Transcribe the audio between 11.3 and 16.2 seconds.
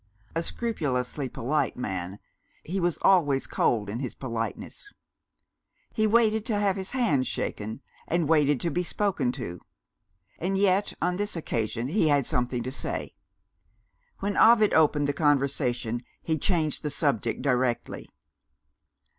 occasion, he had something to say. When Ovid opened the conversation,